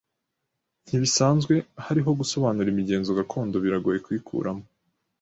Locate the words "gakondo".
3.19-3.55